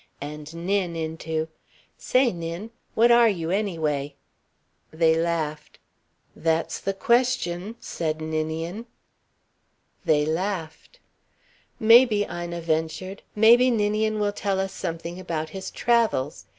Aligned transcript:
And 0.19 0.51
Nin 0.65 0.95
into 0.95 1.47
say, 1.95 2.31
Nin, 2.31 2.71
what 2.95 3.11
are 3.11 3.29
you, 3.29 3.51
anyway?" 3.51 4.15
They 4.89 5.13
laughed. 5.13 5.77
"That's 6.35 6.79
the 6.79 6.95
question," 6.95 7.75
said 7.79 8.19
Ninian. 8.19 8.87
They 10.03 10.25
laughed. 10.25 10.99
"Maybe," 11.79 12.23
Ina 12.23 12.61
ventured, 12.61 13.21
"maybe 13.35 13.69
Ninian 13.69 14.19
will 14.19 14.33
tell 14.33 14.59
us 14.59 14.73
something 14.73 15.19
about 15.19 15.49
his 15.49 15.69
travels. 15.69 16.45